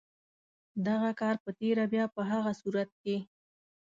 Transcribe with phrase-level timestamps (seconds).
[0.87, 3.17] دغه کار په تېره بیا په هغه صورت کې.